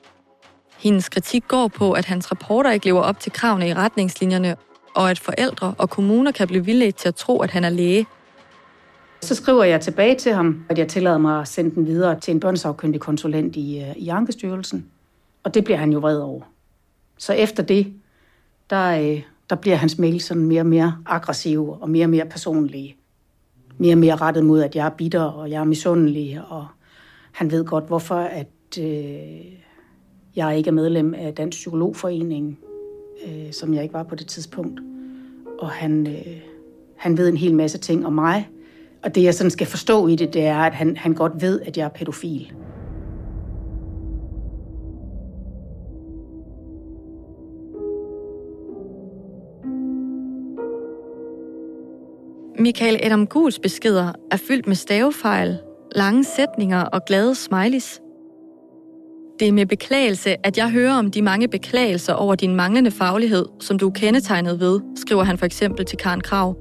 [0.78, 4.56] Hendes kritik går på, at hans rapporter ikke lever op til kravene i retningslinjerne,
[4.94, 8.06] og at forældre og kommuner kan blive villige til at tro, at han er læge.
[9.22, 12.34] Så skriver jeg tilbage til ham, at jeg tillader mig at sende den videre til
[12.34, 14.86] en børnesagkyndig konsulent i, øh, i Ankestyrelsen.
[15.44, 16.42] Og det bliver han jo vred over.
[17.18, 17.92] Så efter det,
[18.70, 22.24] der, øh, der bliver hans mail sådan mere og mere aggressive og mere og mere
[22.24, 22.96] personlige.
[23.78, 26.66] Mere og mere rettet mod, at jeg er bitter og jeg er misundelig, og
[27.32, 29.44] han ved godt, hvorfor at øh,
[30.36, 32.58] jeg ikke er medlem af Dansk Psykologforening,
[33.26, 34.80] øh, som jeg ikke var på det tidspunkt.
[35.58, 36.40] Og han, øh,
[36.96, 38.48] han ved en hel masse ting om mig.
[39.02, 41.60] Og det, jeg sådan skal forstå i det, det er, at han, han godt ved,
[41.60, 42.52] at jeg er pædofil.
[52.60, 55.58] Michael Adam Guls beskeder er fyldt med stavefejl,
[55.96, 58.00] lange sætninger og glade smileys.
[59.38, 63.46] Det er med beklagelse, at jeg hører om de mange beklagelser over din manglende faglighed,
[63.60, 66.56] som du er kendetegnet ved, skriver han for eksempel til Karen Krav.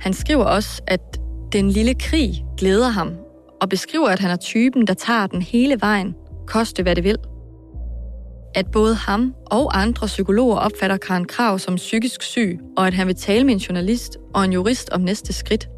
[0.00, 1.20] Han skriver også, at
[1.52, 3.12] den lille krig glæder ham,
[3.60, 6.14] og beskriver, at han er typen, der tager den hele vejen,
[6.46, 7.18] koste hvad det vil.
[8.56, 13.06] At både ham og andre psykologer opfatter Karen Krav som psykisk syg, og at han
[13.06, 15.68] vil tale med en journalist og en jurist om næste skridt.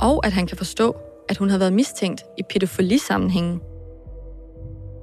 [0.00, 0.96] Og at han kan forstå,
[1.28, 3.60] at hun har været mistænkt i pædofilisammenhængen.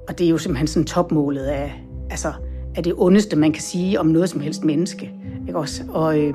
[0.08, 2.32] Og det er jo simpelthen sådan topmålet af, altså,
[2.76, 5.12] af det ondeste, man kan sige om noget som helst menneske.
[5.46, 5.84] Ikke også?
[5.88, 6.34] Og, øh,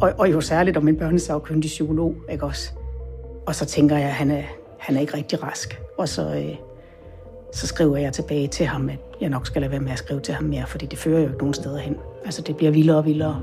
[0.00, 2.14] og, og jo særligt om en børnesagkyndig psykolog.
[2.32, 2.70] Ikke også?
[3.46, 4.42] Og så tænker jeg, at han er,
[4.78, 5.80] han er ikke rigtig rask.
[5.98, 6.65] Og så, øh,
[7.52, 10.20] så skriver jeg tilbage til ham, at jeg nok skal lade være med at skrive
[10.20, 11.96] til ham mere, fordi det fører jo ikke nogen steder hen.
[12.24, 13.42] Altså, det bliver vildere og vildere.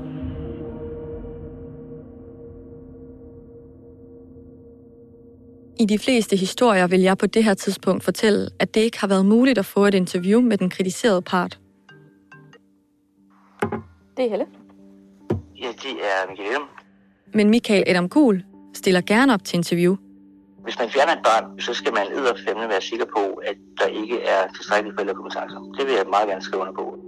[5.80, 9.06] I de fleste historier vil jeg på det her tidspunkt fortælle, at det ikke har
[9.06, 11.58] været muligt at få et interview med den kritiserede part.
[14.16, 14.46] Det er Helle.
[15.62, 16.62] Ja, det er Michael
[17.34, 19.96] Men Michael Adam Gul stiller gerne op til interview.
[20.64, 24.22] Hvis man fjerner et barn, så skal man edderfemmende være sikker på, at der ikke
[24.22, 25.58] er tilstrækkelige forældrekompetencer.
[25.78, 26.98] Det vil jeg meget gerne skrive under på.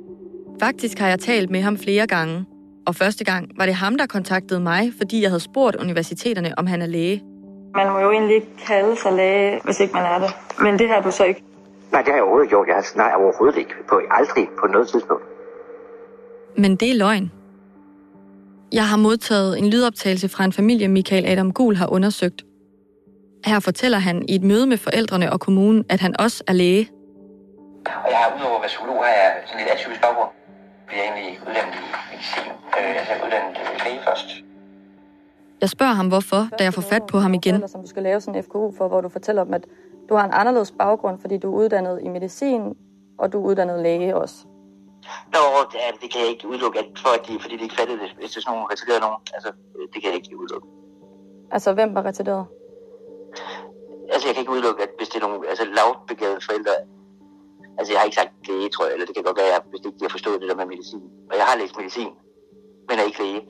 [0.61, 2.45] Faktisk har jeg talt med ham flere gange.
[2.87, 6.67] Og første gang var det ham, der kontaktede mig, fordi jeg havde spurgt universiteterne, om
[6.67, 7.23] han er læge.
[7.75, 10.31] Man må jo egentlig ikke kalde sig læge, hvis ikke man er det.
[10.61, 11.43] Men det har du så ikke.
[11.93, 12.67] Nej, det har jeg overhovedet gjort.
[12.69, 13.75] Jeg har, nej, overhovedet ikke.
[13.89, 15.25] På, aldrig på noget tidspunkt.
[16.57, 17.31] Men det er løgn.
[18.73, 22.45] Jeg har modtaget en lydoptagelse fra en familie, Michael Adam Gul har undersøgt.
[23.47, 26.91] Her fortæller han i et møde med forældrene og kommunen, at han også er læge.
[28.05, 30.31] Og jeg har udover at være psykolog, har jeg sådan lidt atypisk baggrund.
[30.93, 32.53] Jeg er egentlig uddannet i medicin.
[32.79, 34.29] Øh, Jeg er uddannet øh, læge først.
[35.61, 37.69] Jeg spørger ham hvorfor, da jeg får fat på ham igen.
[37.69, 39.65] Som du skal lave sådan en FKU for, hvor du fortæller dem, at
[40.09, 42.63] du har en anderledes baggrund, fordi du er uddannet i medicin,
[43.19, 44.37] og du er uddannet læge også.
[45.35, 45.41] Nå,
[45.73, 48.09] det, er- det kan jeg ikke udelukke, for at de, fordi de ikke fattede det,
[48.19, 49.21] hvis det er sådan nogle retarderede nogen.
[49.35, 49.51] Altså,
[49.93, 50.69] det kan jeg ikke udelukke.
[51.51, 52.45] Altså, hvem var retarderet?
[54.13, 56.75] Altså, jeg kan ikke udelukke, at hvis det er nogle altså, lavbegavede forældre,
[57.79, 59.83] altså jeg har ikke sagt læge, tror jeg, eller det kan godt være, at hvis
[59.87, 61.05] ikke de har forstået det der med medicin.
[61.31, 62.13] Og jeg har læst medicin,
[62.89, 63.43] men er ikke læge.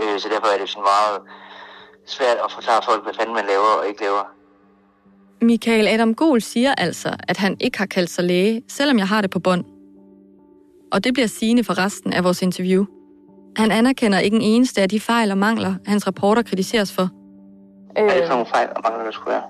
[0.00, 1.16] Øh, så derfor er det sådan meget
[2.14, 4.24] svært at forklare folk, hvad fanden man laver og ikke laver.
[5.50, 9.20] Michael Adam Gol siger altså, at han ikke har kaldt sig læge, selvom jeg har
[9.20, 9.64] det på bånd.
[10.92, 12.84] Og det bliver sigende for resten af vores interview.
[13.56, 17.02] Han anerkender ikke en eneste af de fejl og mangler, hans rapporter kritiseres for.
[17.98, 18.04] Øh...
[18.04, 19.42] Er det sådan nogle fejl og mangler, der skulle være?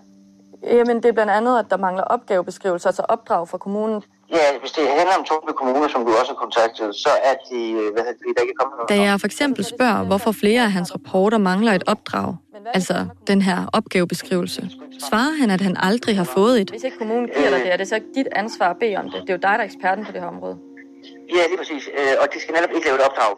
[0.67, 4.03] Jamen, det er blandt andet, at der mangler opgavebeskrivelser, altså opdrag fra kommunen.
[4.31, 7.71] Ja, hvis det handler om Torby Kommune, som du også har kontaktet, så er de,
[7.71, 8.89] øh, hvad hedder det, der ikke er kommet noget.
[8.89, 12.37] Da jeg for eksempel spørger, hvorfor flere af hans rapporter mangler et opdrag,
[12.75, 14.71] altså den her opgavebeskrivelse,
[15.09, 16.71] svarer han, at han aldrig har fået et.
[16.71, 19.05] Hvis ikke kommunen giver dig det, er det så ikke dit ansvar at bede om
[19.05, 19.21] det.
[19.23, 20.57] Det er jo dig, der er eksperten på det her område.
[21.37, 21.89] Ja, lige præcis.
[21.99, 23.37] Øh, Og de skal netop ikke lave et opdrag.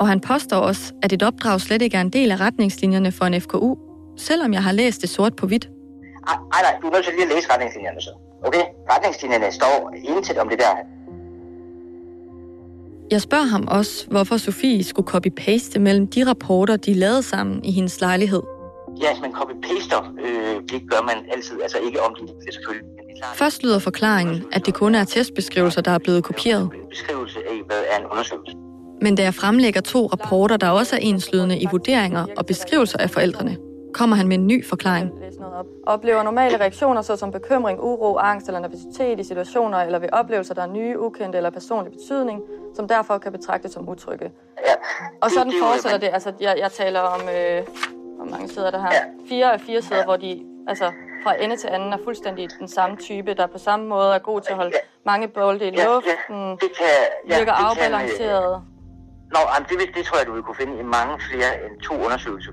[0.00, 3.24] Og han påstår også, at et opdrag slet ikke er en del af retningslinjerne for
[3.24, 3.74] en FKU,
[4.16, 5.68] selvom jeg har læst det sort på hvidt.
[6.26, 8.10] Ej, nej, nej, du er nødt til lige at læse retningslinjerne så.
[8.46, 8.64] Okay?
[8.92, 10.74] Retningslinjerne står intet om det der.
[13.10, 17.72] Jeg spørger ham også, hvorfor Sofie skulle copy-paste mellem de rapporter, de lavede sammen i
[17.72, 18.42] hendes lejlighed.
[19.00, 22.88] Ja, men copy-paster, øh, det gør man altid, altså ikke om det, det selvfølgelig.
[23.34, 26.70] Først lyder forklaringen, at det kun er testbeskrivelser, der er blevet kopieret.
[26.90, 28.56] beskrivelse af, hvad er en undersøgelse.
[29.02, 33.10] Men da jeg fremlægger to rapporter, der også er enslydende i vurderinger og beskrivelser af
[33.10, 33.56] forældrene,
[33.94, 35.12] kommer han med en ny forklaring.
[35.58, 35.66] Op.
[35.86, 40.62] Oplever normale reaktioner, såsom bekymring, uro, angst eller nervøsitet i situationer eller ved oplevelser, der
[40.62, 42.42] er nye, ukendte eller personlig betydning,
[42.76, 44.32] som derfor kan betragtes som utrygge.
[44.66, 44.72] Ja,
[45.20, 46.10] Og sådan er fortsætter det.
[46.12, 47.62] Altså, jeg, jeg taler om, øh,
[48.16, 48.90] hvor mange sider der her?
[49.28, 50.92] Fire af fire sider, hvor de altså,
[51.24, 54.40] fra ende til anden er fuldstændig den samme type, der på samme måde er god
[54.40, 54.72] til at holde
[55.06, 56.86] mange bolde i Ja, luften, ja, det kan,
[57.28, 58.62] ja, virker det kan, afbalanceret.
[59.34, 61.80] Nå, jamen, det, vil- det tror jeg, du vil kunne finde i mange flere end
[61.80, 62.52] to undersøgelser.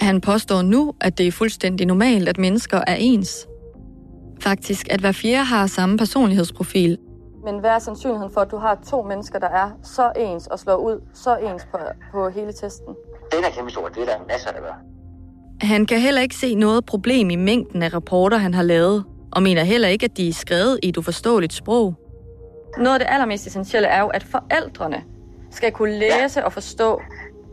[0.00, 3.46] Han påstår nu, at det er fuldstændig normalt, at mennesker er ens.
[4.40, 6.98] Faktisk, at hver fjerde har samme personlighedsprofil,
[7.44, 10.58] Men hvad er sandsynligheden for, at du har to mennesker, der er så ens og
[10.58, 11.78] slår ud så ens på,
[12.12, 12.94] på hele testen?
[13.32, 14.74] Den er kæmpe stor, det er der masser, der gør.
[15.60, 19.42] Han kan heller ikke se noget problem i mængden af rapporter, han har lavet, og
[19.42, 21.94] mener heller ikke, at de er skrevet i et uforståeligt sprog.
[22.78, 25.02] Noget af det allermest essentielle er jo, at forældrene
[25.50, 26.44] skal kunne læse ja.
[26.44, 27.00] og forstå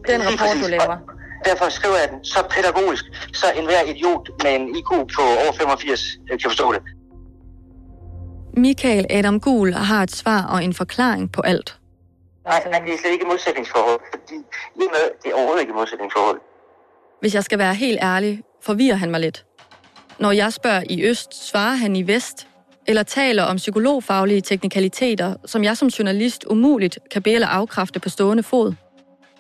[0.08, 0.98] den rapport, du laver.
[1.46, 6.02] Derfor skriver jeg den så pædagogisk, så enhver idiot med en IQ på over 85
[6.32, 6.82] øh, kan forstå det.
[8.58, 11.78] Michael Adam Gul har et svar og en forklaring på alt.
[12.46, 14.36] Nej, nej, det er slet ikke modsætningsforhold, fordi
[14.76, 16.40] i med, det er overhovedet ikke modsætningsforhold.
[17.22, 19.46] Hvis jeg skal være helt ærlig, forvirrer han mig lidt.
[20.20, 22.48] Når jeg spørger i øst, svarer han i vest,
[22.88, 28.10] eller taler om psykologfaglige teknikaliteter, som jeg som journalist umuligt kan bede eller afkræfte på
[28.10, 28.74] stående fod.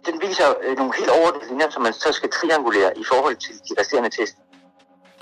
[0.05, 3.53] Den viser øh, nogle helt overordnede linjer, som man så skal triangulere i forhold til
[3.55, 4.35] de resterende test.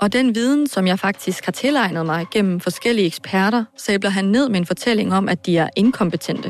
[0.00, 4.48] Og den viden, som jeg faktisk har tilegnet mig gennem forskellige eksperter, sabler han ned
[4.48, 6.48] med en fortælling om, at de er inkompetente.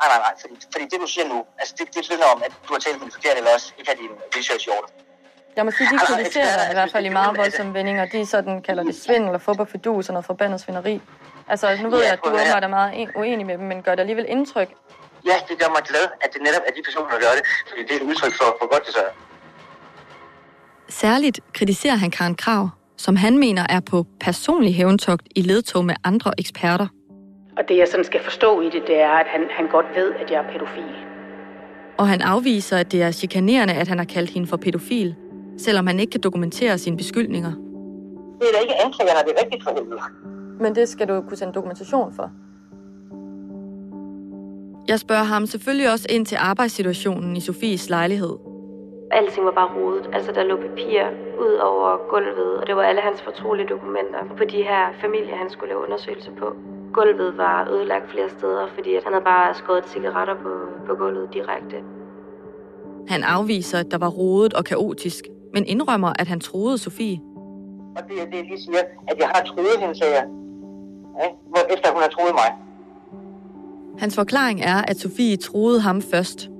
[0.00, 2.52] Nej, nej, nej, fordi, fordi det, du siger nu, altså det, det vidner om, at
[2.68, 4.90] du har talt med forkerte, eller også ikke har din research i orden.
[5.56, 8.04] Jeg må sige, de Altså, kritiserer dig eksperter- i hvert fald i meget voldsomme vendinger.
[8.06, 11.00] De sådan kalder det svindel og fup og fidus og noget forbandet svineri.
[11.48, 13.82] Altså, nu ved Ja, jeg, at du åbenbart er meget en- uenig med dem, men
[13.82, 14.68] gør det alligevel indtryk.
[15.26, 17.82] Ja, det gør mig glad, at det netop er de personer, der gør det, fordi
[17.82, 19.12] det er et udtryk for, hvor godt det så er.
[20.88, 25.94] Særligt kritiserer han Karen Krav, som han mener er på personlig hævntogt i ledtog med
[26.04, 26.86] andre eksperter.
[27.56, 30.12] Og det, jeg sådan skal forstå i det, det er, at han, han godt ved,
[30.14, 30.94] at jeg er pædofil.
[31.98, 35.14] Og han afviser, at det er chikanerende, at han har kaldt hende for pædofil,
[35.58, 37.52] selvom han ikke kan dokumentere sine beskyldninger.
[38.40, 40.00] Det er da ikke anklagerne, det er rigtigt for helvede.
[40.60, 42.30] Men det skal du kunne sende dokumentation for.
[44.88, 48.36] Jeg spørger ham selvfølgelig også ind til arbejdssituationen i Sofies lejlighed.
[49.10, 50.10] Alting var bare rodet.
[50.12, 51.00] Altså, der lå papir
[51.40, 55.50] ud over gulvet, og det var alle hans fortrolige dokumenter på de her familier, han
[55.50, 56.46] skulle lave undersøgelser på.
[56.92, 60.52] Gulvet var ødelagt flere steder, fordi at han havde bare skåret cigaretter på,
[60.86, 61.76] på gulvet direkte.
[63.08, 65.24] Han afviser, at der var rodet og kaotisk,
[65.54, 67.20] men indrømmer, at han troede Sofie.
[67.96, 70.26] Og det er det, jeg lige siger, at jeg har troet hende, sagde jeg.
[71.20, 72.67] Ja, hvor, efter hun har troet mig.
[73.98, 76.50] Hans forklaring er, at Sofie troede ham først,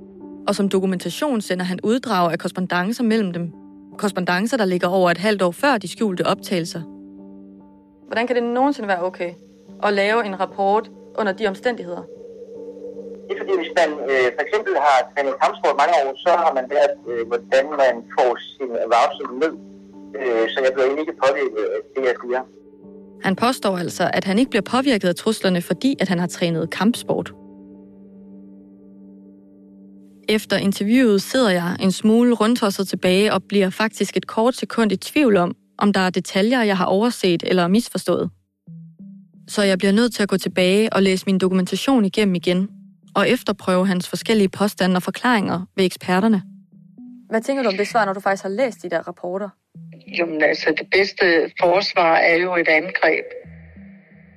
[0.47, 3.51] og som dokumentation sender han uddrag af korrespondencer mellem dem.
[3.97, 6.81] Korrespondencer, der ligger over et halvt år før de skjulte optagelser.
[8.07, 9.31] Hvordan kan det nogensinde være okay
[9.83, 12.03] at lave en rapport under de omstændigheder?
[13.25, 16.51] Det er fordi, hvis man øh, for eksempel har trænet kampsport mange år, så har
[16.57, 19.53] man lært, øh, hvordan man får sin arousal ned.
[20.19, 22.41] Øh, så jeg bliver egentlig ikke påvirket af det, jeg siger.
[23.23, 26.69] Han påstår altså, at han ikke bliver påvirket af truslerne, fordi at han har trænet
[26.69, 27.33] kampsport.
[30.29, 34.95] Efter interviewet sidder jeg en smule rundtosset tilbage og bliver faktisk et kort sekund i
[34.95, 38.29] tvivl om, om der er detaljer, jeg har overset eller misforstået.
[39.47, 42.69] Så jeg bliver nødt til at gå tilbage og læse min dokumentation igennem igen,
[43.15, 46.41] og efterprøve hans forskellige påstande og forklaringer ved eksperterne.
[47.29, 49.49] Hvad tænker du om det svar, når du faktisk har læst de der rapporter?
[50.17, 51.25] Jamen altså, det bedste
[51.61, 53.25] forsvar er jo et angreb.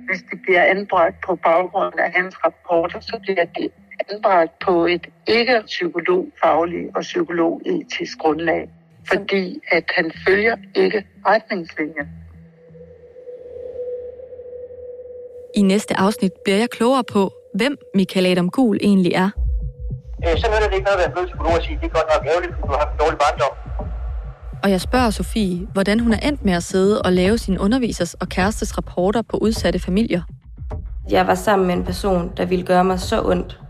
[0.08, 3.70] Hvis det bliver anbragt på baggrund af hans rapporter, så bliver det
[4.10, 8.68] anbragt på et ikke psykologfagligt og psykologetisk grundlag.
[9.08, 12.06] Fordi at han følger ikke retningslinjer.
[15.54, 19.41] I næste afsnit bliver jeg klogere på, hvem Michael Adam Gul egentlig er.
[20.24, 22.08] Øh, så nytter det ikke noget at være blevet psykolog og sige, det er godt
[22.14, 23.54] nok ærgerligt, fordi du har haft en dårlig barndom.
[24.62, 28.14] Og jeg spørger Sofie, hvordan hun er endt med at sidde og lave sin undervisers
[28.14, 30.22] og kærestes rapporter på udsatte familier.
[31.10, 33.60] Jeg var sammen med en person, der ville gøre mig så ondt,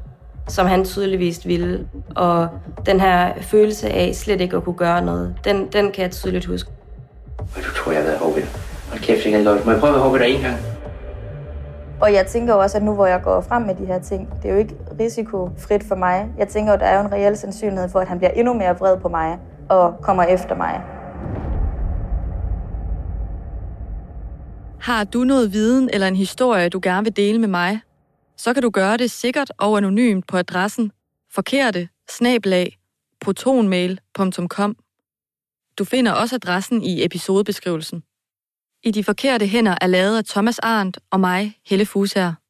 [0.49, 1.89] som han tydeligvis ville.
[2.17, 2.49] Og
[2.87, 6.45] den her følelse af slet ikke at kunne gøre noget, den, den kan jeg tydeligt
[6.45, 6.71] huske.
[7.39, 8.45] Og du tror, jeg har været håbet.
[8.89, 9.45] Hold kæft, det kan.
[9.45, 10.72] Må jeg prøve at håbe dig en gang?
[12.03, 14.29] Og jeg tænker jo også, at nu hvor jeg går frem med de her ting,
[14.43, 16.29] det er jo ikke risikofrit for mig.
[16.39, 18.55] Jeg tænker jo, at der er jo en reel sandsynlighed for, at han bliver endnu
[18.55, 19.39] mere vred på mig
[19.69, 20.83] og kommer efter mig.
[24.81, 27.81] Har du noget viden eller en historie, du gerne vil dele med mig,
[28.37, 30.93] så kan du gøre det sikkert og anonymt på adressen
[31.35, 32.79] forkerte snablag
[33.21, 34.77] protonmail.com.
[35.79, 38.03] Du finder også adressen i episodebeskrivelsen.
[38.85, 42.42] I de forkerte hænder er lavet af Thomas Arndt og mig, Helle Fusager.